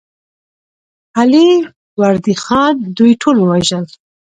[1.19, 1.49] علي
[1.99, 3.85] وردي خان دوی ټول ووژل.